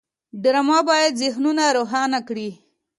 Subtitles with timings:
[0.43, 2.49] ډرامه باید ذهنونه روښانه کړي